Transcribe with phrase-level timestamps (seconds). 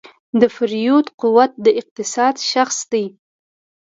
[0.39, 3.05] د پیرود قوت د اقتصاد شاخص دی.